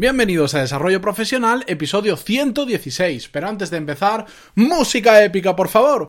[0.00, 3.28] Bienvenidos a Desarrollo Profesional, episodio 116.
[3.28, 6.06] Pero antes de empezar, música épica, por favor.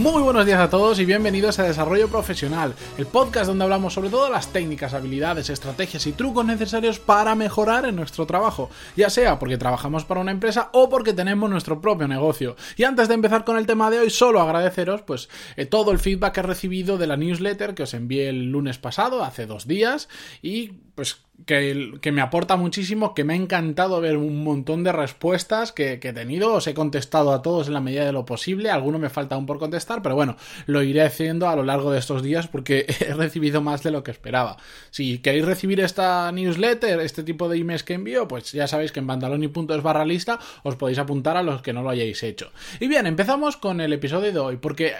[0.00, 4.08] Muy buenos días a todos y bienvenidos a Desarrollo Profesional, el podcast donde hablamos sobre
[4.08, 9.38] todas las técnicas, habilidades, estrategias y trucos necesarios para mejorar en nuestro trabajo, ya sea
[9.38, 12.56] porque trabajamos para una empresa o porque tenemos nuestro propio negocio.
[12.78, 15.98] Y antes de empezar con el tema de hoy, solo agradeceros pues eh, todo el
[15.98, 19.66] feedback que he recibido de la newsletter que os envié el lunes pasado, hace dos
[19.66, 20.08] días,
[20.40, 25.72] y pues que, me aporta muchísimo, que me ha encantado ver un montón de respuestas
[25.72, 26.54] que, he tenido.
[26.54, 28.70] Os he contestado a todos en la medida de lo posible.
[28.70, 30.36] Alguno me falta aún por contestar, pero bueno,
[30.66, 34.02] lo iré haciendo a lo largo de estos días porque he recibido más de lo
[34.02, 34.56] que esperaba.
[34.90, 39.00] Si queréis recibir esta newsletter, este tipo de emails que envío, pues ya sabéis que
[39.00, 42.50] en bandaloni.es barra lista os podéis apuntar a los que no lo hayáis hecho.
[42.78, 44.94] Y bien, empezamos con el episodio de hoy, porque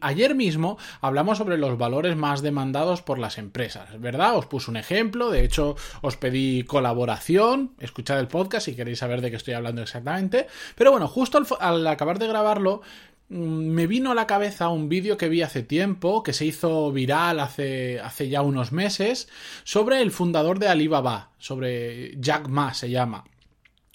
[0.00, 4.36] ayer mismo hablamos sobre los valores más demandados por las empresas, ¿verdad?
[4.36, 9.20] Os puse un ejemplo, de hecho os pedí colaboración, escuchad el podcast si queréis saber
[9.20, 10.46] de qué estoy hablando exactamente.
[10.74, 12.82] Pero bueno, justo al, al acabar de grabarlo,
[13.28, 16.92] mm, me vino a la cabeza un vídeo que vi hace tiempo, que se hizo
[16.92, 19.28] viral hace, hace ya unos meses,
[19.64, 23.24] sobre el fundador de Alibaba, sobre Jack Ma se llama.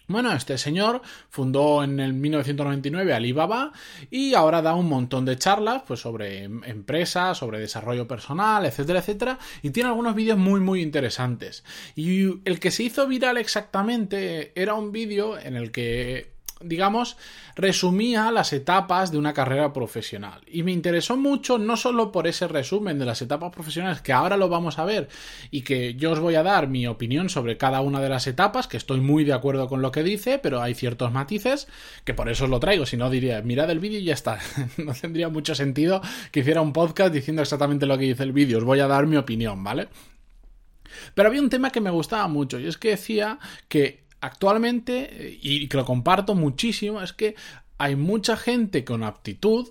[0.08, 3.72] Bueno, este señor fundó en el 1999 Alibaba
[4.12, 9.40] y ahora da un montón de charlas pues, sobre empresas, sobre desarrollo personal, etcétera, etcétera,
[9.64, 11.64] y tiene algunos vídeos muy, muy interesantes.
[11.96, 16.35] Y el que se hizo viral exactamente era un vídeo en el que
[16.66, 17.18] digamos,
[17.56, 20.42] resumía las etapas de una carrera profesional.
[20.48, 24.38] Y me interesó mucho no solo por ese resumen de las etapas profesionales, que ahora
[24.38, 25.08] lo vamos a ver,
[25.52, 28.68] y que yo os voy a dar mi opinión sobre cada una de las etapas,
[28.68, 31.68] que estoy muy de acuerdo con lo que dice, pero hay ciertos matices,
[32.04, 34.40] que por eso os lo traigo, si no diría, mirad el vídeo y ya está.
[34.78, 38.58] no tendría mucho sentido que hiciera un podcast diciendo exactamente lo que dice el vídeo,
[38.58, 39.88] os voy a dar mi opinión, ¿vale?
[41.14, 45.68] Pero había un tema que me gustaba mucho, y es que decía que actualmente, y
[45.68, 47.36] que lo comparto muchísimo, es que
[47.78, 49.70] hay mucha gente con aptitud,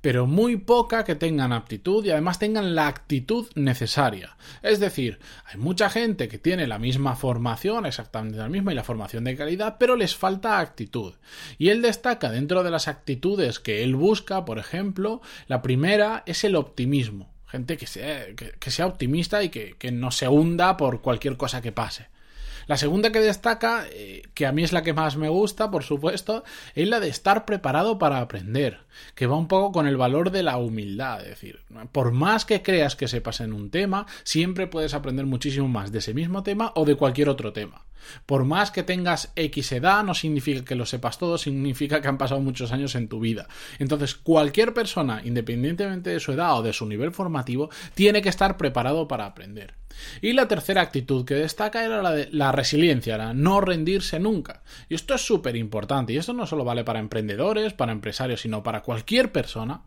[0.00, 4.36] pero muy poca que tengan aptitud y además tengan la actitud necesaria.
[4.62, 8.84] Es decir, hay mucha gente que tiene la misma formación, exactamente la misma, y la
[8.84, 11.14] formación de calidad, pero les falta actitud.
[11.58, 16.44] Y él destaca dentro de las actitudes que él busca, por ejemplo, la primera es
[16.44, 17.34] el optimismo.
[17.46, 22.13] Gente que sea, optimista y que no se hunda por cualquier cosa que pase.
[22.66, 25.82] La segunda que destaca, eh, que a mí es la que más me gusta, por
[25.82, 26.44] supuesto,
[26.74, 28.80] es la de estar preparado para aprender,
[29.14, 31.22] que va un poco con el valor de la humildad.
[31.22, 31.60] Es decir,
[31.92, 35.98] por más que creas que sepas en un tema, siempre puedes aprender muchísimo más de
[35.98, 37.84] ese mismo tema o de cualquier otro tema.
[38.26, 42.18] Por más que tengas X edad, no significa que lo sepas todo, significa que han
[42.18, 43.48] pasado muchos años en tu vida.
[43.78, 48.56] Entonces, cualquier persona, independientemente de su edad o de su nivel formativo, tiene que estar
[48.56, 49.74] preparado para aprender.
[50.20, 54.62] Y la tercera actitud que destaca era la de la resiliencia, la no rendirse nunca.
[54.88, 58.62] Y esto es súper importante, y esto no solo vale para emprendedores, para empresarios, sino
[58.62, 59.82] para cualquier persona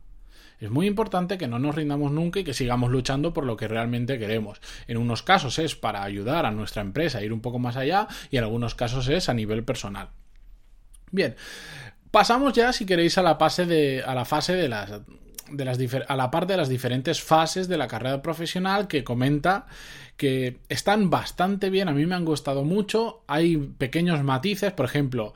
[0.59, 3.67] es muy importante que no nos rindamos nunca y que sigamos luchando por lo que
[3.67, 4.59] realmente queremos.
[4.87, 8.07] En unos casos es para ayudar a nuestra empresa a ir un poco más allá
[8.31, 10.09] y en algunos casos es a nivel personal.
[11.11, 11.35] Bien,
[12.11, 14.91] pasamos ya, si queréis, a la fase de, a la fase de las
[15.51, 15.79] de las
[16.09, 19.67] a la parte de las diferentes fases de la carrera profesional que comenta
[20.17, 25.33] que están bastante bien, a mí me han gustado mucho, hay pequeños matices, por ejemplo,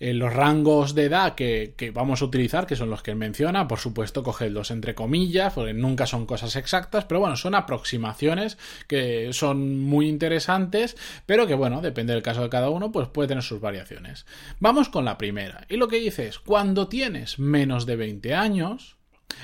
[0.00, 3.16] eh, los rangos de edad que, que, vamos a utilizar, que son los que él
[3.16, 8.58] menciona, por supuesto, cogedlos entre comillas, porque nunca son cosas exactas, pero bueno, son aproximaciones
[8.88, 10.96] que son muy interesantes,
[11.26, 14.26] pero que bueno, depende del caso de cada uno, pues puede tener sus variaciones.
[14.60, 15.66] Vamos con la primera.
[15.68, 18.96] Y lo que dice es, cuando tienes menos de 20 años,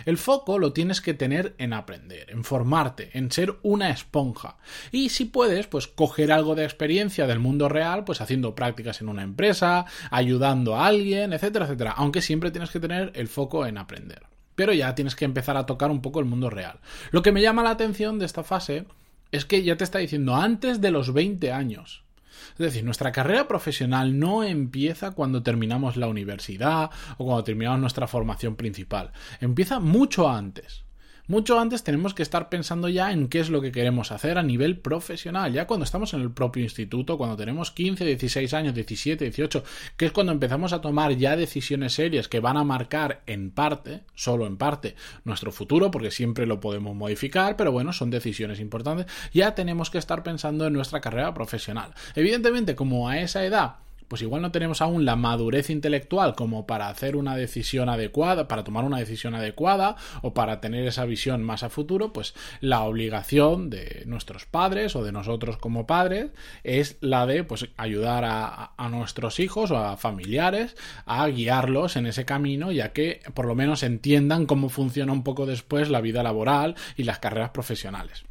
[0.04, 4.56] el foco lo tienes que tener en aprender, en formarte, en ser una esponja.
[4.92, 9.08] Y si puedes, pues coger algo de experiencia del mundo real, pues haciendo prácticas en
[9.08, 11.94] una empresa, ayudando a alguien, etcétera, etcétera.
[11.96, 14.22] Aunque siempre tienes que tener el foco en aprender.
[14.54, 16.80] Pero ya tienes que empezar a tocar un poco el mundo real.
[17.10, 18.84] Lo que me llama la atención de esta fase
[19.32, 22.04] es que ya te está diciendo antes de los 20 años.
[22.52, 28.06] Es decir, nuestra carrera profesional no empieza cuando terminamos la universidad o cuando terminamos nuestra
[28.06, 29.12] formación principal.
[29.40, 30.84] Empieza mucho antes.
[31.30, 34.42] Mucho antes tenemos que estar pensando ya en qué es lo que queremos hacer a
[34.42, 39.26] nivel profesional, ya cuando estamos en el propio instituto, cuando tenemos 15, 16 años, 17,
[39.26, 39.62] 18,
[39.96, 44.02] que es cuando empezamos a tomar ya decisiones serias que van a marcar en parte,
[44.16, 49.06] solo en parte, nuestro futuro, porque siempre lo podemos modificar, pero bueno, son decisiones importantes,
[49.32, 51.94] ya tenemos que estar pensando en nuestra carrera profesional.
[52.16, 53.76] Evidentemente, como a esa edad
[54.10, 58.64] pues igual no tenemos aún la madurez intelectual como para hacer una decisión adecuada, para
[58.64, 63.70] tomar una decisión adecuada o para tener esa visión más a futuro, pues la obligación
[63.70, 66.32] de nuestros padres o de nosotros como padres
[66.64, 70.74] es la de pues ayudar a, a nuestros hijos o a familiares
[71.06, 75.46] a guiarlos en ese camino, ya que por lo menos entiendan cómo funciona un poco
[75.46, 78.24] después la vida laboral y las carreras profesionales.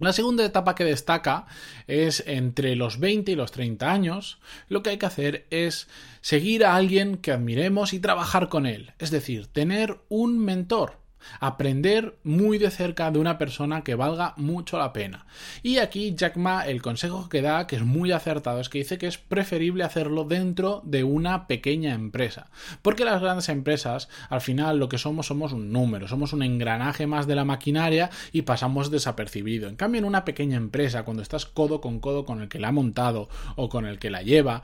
[0.00, 1.46] La segunda etapa que destaca
[1.86, 4.38] es entre los 20 y los 30 años.
[4.68, 5.88] Lo que hay que hacer es
[6.22, 8.94] seguir a alguien que admiremos y trabajar con él.
[8.98, 10.99] Es decir, tener un mentor.
[11.40, 15.26] Aprender muy de cerca de una persona que valga mucho la pena.
[15.62, 18.98] Y aquí Jack Ma el consejo que da, que es muy acertado, es que dice
[18.98, 22.50] que es preferible hacerlo dentro de una pequeña empresa.
[22.82, 27.06] Porque las grandes empresas, al final, lo que somos somos un número, somos un engranaje
[27.06, 29.68] más de la maquinaria y pasamos desapercibido.
[29.68, 32.68] En cambio, en una pequeña empresa, cuando estás codo con codo con el que la
[32.68, 34.62] ha montado o con el que la lleva,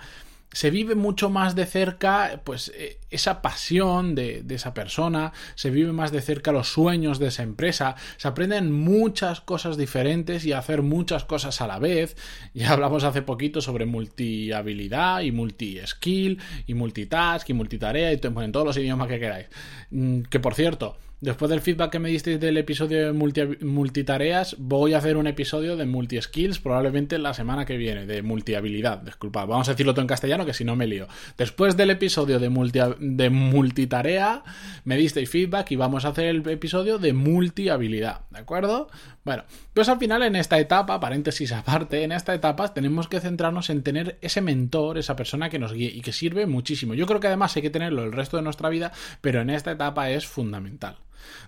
[0.52, 5.93] se vive mucho más de cerca pues eh, esa pasión de, esa persona, se vive
[5.93, 10.82] más de cerca los sueños de esa empresa, se aprenden muchas cosas diferentes y hacer
[10.82, 12.16] muchas cosas a la vez.
[12.54, 18.66] Ya hablamos hace poquito sobre multihabilidad y multi-skill y multitask y multitarea y en todos
[18.66, 19.46] los idiomas que queráis.
[19.90, 24.54] Mm, que por cierto, Después del feedback que me disteis del episodio de multi, multitareas,
[24.58, 28.98] voy a hacer un episodio de multi-skills probablemente la semana que viene, de multihabilidad.
[28.98, 31.08] Disculpa, vamos a decirlo todo en castellano que si no me lío.
[31.38, 34.44] Después del episodio de, multi, de multitarea,
[34.84, 38.88] me disteis feedback y vamos a hacer el episodio de multihabilidad, ¿de acuerdo?
[39.24, 43.70] Bueno, pues al final en esta etapa, paréntesis aparte, en esta etapa tenemos que centrarnos
[43.70, 46.92] en tener ese mentor, esa persona que nos guíe y que sirve muchísimo.
[46.92, 48.92] Yo creo que además hay que tenerlo el resto de nuestra vida,
[49.22, 50.98] pero en esta etapa es fundamental.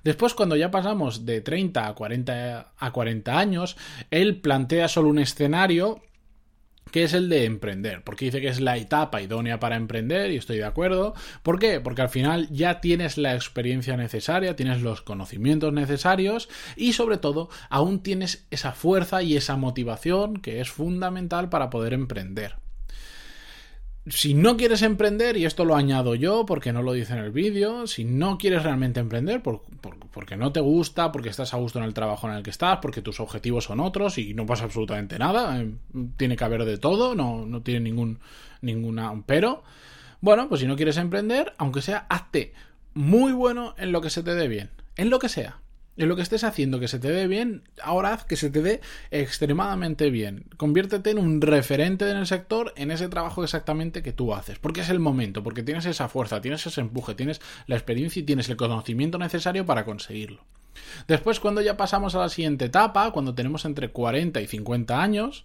[0.04, 3.76] Después, cuando ya pasamos de 30 a 40, a 40 años,
[4.10, 6.02] él plantea solo un escenario
[6.90, 10.36] que es el de emprender, porque dice que es la etapa idónea para emprender y
[10.36, 11.14] estoy de acuerdo.
[11.42, 11.80] ¿Por qué?
[11.80, 17.48] Porque al final ya tienes la experiencia necesaria, tienes los conocimientos necesarios y sobre todo
[17.68, 22.56] aún tienes esa fuerza y esa motivación que es fundamental para poder emprender
[24.06, 27.30] si no quieres emprender, y esto lo añado yo porque no lo dice en el
[27.30, 31.58] vídeo, si no quieres realmente emprender por, por, porque no te gusta, porque estás a
[31.58, 34.46] gusto en el trabajo en el que estás, porque tus objetivos son otros y no
[34.46, 35.70] pasa absolutamente nada, eh,
[36.16, 38.18] tiene que haber de todo, no, no tiene ningún
[38.60, 39.62] ninguna pero.
[40.20, 42.52] Bueno, pues si no quieres emprender, aunque sea, hazte
[42.94, 45.60] muy bueno en lo que se te dé bien, en lo que sea
[45.98, 48.62] en lo que estés haciendo que se te dé bien, ahora haz que se te
[48.62, 48.80] dé
[49.10, 50.44] extremadamente bien.
[50.56, 54.58] Conviértete en un referente en el sector en ese trabajo exactamente que tú haces.
[54.58, 58.24] Porque es el momento, porque tienes esa fuerza, tienes ese empuje, tienes la experiencia y
[58.24, 60.44] tienes el conocimiento necesario para conseguirlo.
[61.08, 65.44] Después, cuando ya pasamos a la siguiente etapa, cuando tenemos entre 40 y 50 años,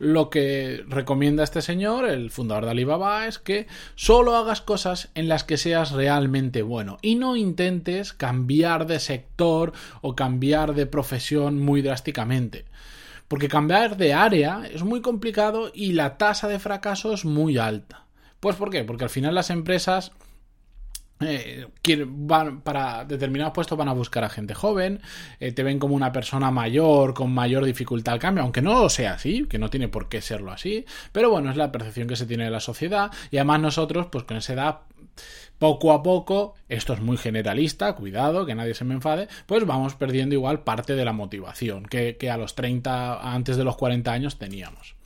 [0.00, 3.66] lo que recomienda este señor, el fundador de Alibaba, es que
[3.96, 9.74] solo hagas cosas en las que seas realmente bueno y no intentes cambiar de sector
[10.00, 12.64] o cambiar de profesión muy drásticamente.
[13.28, 18.06] Porque cambiar de área es muy complicado y la tasa de fracaso es muy alta.
[18.40, 18.84] Pues ¿por qué?
[18.84, 20.12] Porque al final las empresas
[21.20, 21.66] eh,
[22.06, 25.00] van para determinados puestos van a buscar a gente joven,
[25.38, 29.14] eh, te ven como una persona mayor con mayor dificultad al cambio, aunque no sea
[29.14, 32.26] así, que no tiene por qué serlo así, pero bueno, es la percepción que se
[32.26, 34.80] tiene de la sociedad y además nosotros, pues con esa edad,
[35.58, 39.94] poco a poco, esto es muy generalista, cuidado, que nadie se me enfade, pues vamos
[39.94, 44.10] perdiendo igual parte de la motivación que, que a los 30, antes de los 40
[44.10, 44.99] años teníamos.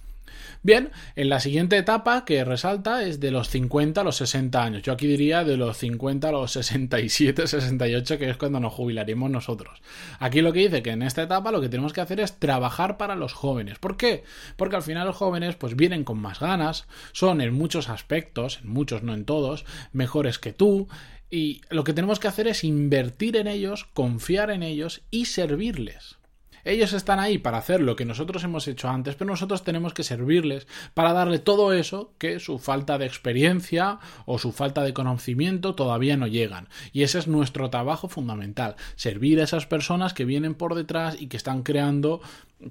[0.65, 4.83] Bien, en la siguiente etapa que resalta es de los 50 a los 60 años.
[4.83, 9.31] Yo aquí diría de los 50 a los 67, 68, que es cuando nos jubilaremos
[9.31, 9.83] nosotros.
[10.21, 12.97] Aquí lo que dice que en esta etapa lo que tenemos que hacer es trabajar
[12.97, 13.79] para los jóvenes.
[13.79, 14.25] ¿Por qué?
[14.57, 18.71] Porque al final los jóvenes pues vienen con más ganas, son en muchos aspectos, en
[18.71, 20.89] muchos no en todos, mejores que tú,
[21.29, 26.17] y lo que tenemos que hacer es invertir en ellos, confiar en ellos y servirles.
[26.65, 30.03] Ellos están ahí para hacer lo que nosotros hemos hecho antes, pero nosotros tenemos que
[30.03, 35.75] servirles para darle todo eso que su falta de experiencia o su falta de conocimiento
[35.75, 36.69] todavía no llegan.
[36.93, 41.27] Y ese es nuestro trabajo fundamental, servir a esas personas que vienen por detrás y
[41.27, 42.21] que están creando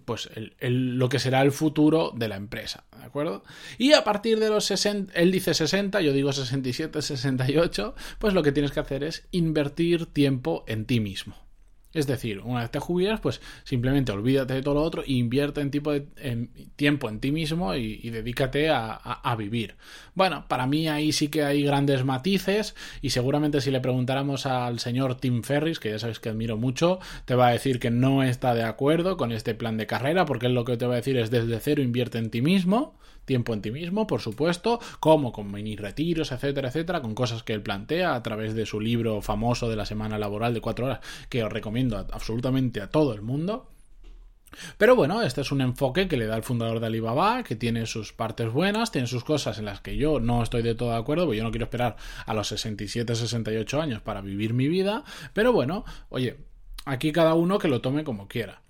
[0.05, 3.43] pues lo que será el futuro de la empresa, ¿de acuerdo?
[3.77, 8.43] Y a partir de los 60, él dice 60, yo digo 67, 68, pues lo
[8.43, 11.35] que tienes que hacer es invertir tiempo en ti mismo.
[11.93, 16.50] Es decir, una vez te jubilas, pues simplemente olvídate de todo lo otro invierte en,
[16.75, 19.75] tiempo en ti mismo y, dedícate a, vivir.
[20.13, 24.79] Bueno, para mí ahí sí que hay grandes matices y seguramente si le preguntáramos al
[24.79, 28.23] señor Tim Ferris, que ya sabes que admiro mucho, te va a decir que no
[28.23, 30.97] está de acuerdo con este plan de carrera porque él lo que te va a
[30.97, 35.31] decir es desde cero invierte en ti mismo tiempo en ti mismo, por supuesto, como
[35.31, 39.21] con mini retiros, etcétera, etcétera, con cosas que él plantea a través de su libro
[39.21, 40.99] famoso de la semana laboral de cuatro horas,
[41.29, 43.69] que os recomiendo absolutamente a todo el mundo.
[44.77, 47.85] Pero bueno, este es un enfoque que le da el fundador de Alibaba, que tiene
[47.85, 50.97] sus partes buenas, tiene sus cosas en las que yo no estoy de todo de
[50.97, 55.03] acuerdo, porque yo no quiero esperar a los 67, 68 años para vivir mi vida,
[55.33, 56.37] pero bueno, oye,
[56.85, 58.61] aquí cada uno que lo tome como quiera.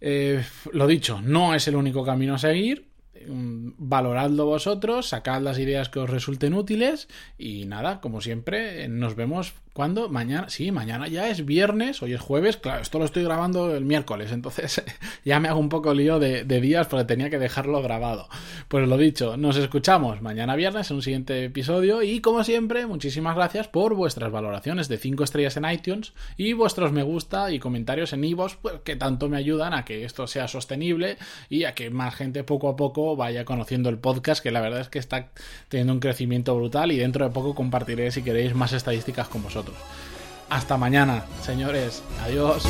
[0.00, 2.88] Eh, lo dicho, no es el único camino a seguir,
[3.28, 7.08] valoradlo vosotros, sacad las ideas que os resulten útiles
[7.38, 12.20] y nada, como siempre, nos vemos cuando mañana, sí, mañana ya es viernes, hoy es
[12.22, 14.82] jueves, claro, esto lo estoy grabando el miércoles, entonces
[15.26, 18.26] ya me hago un poco lío de, días porque tenía que dejarlo grabado.
[18.68, 23.36] Pues lo dicho, nos escuchamos mañana viernes en un siguiente episodio y como siempre, muchísimas
[23.36, 28.14] gracias por vuestras valoraciones de 5 estrellas en iTunes y vuestros me gusta y comentarios
[28.14, 31.18] en iVoox pues, que tanto me ayudan a que esto sea sostenible
[31.50, 34.80] y a que más gente poco a poco vaya conociendo el podcast, que la verdad
[34.80, 35.28] es que está
[35.68, 39.65] teniendo un crecimiento brutal y dentro de poco compartiré si queréis más estadísticas con vosotros.
[40.48, 42.02] Hasta mañana, señores.
[42.24, 42.62] Adiós.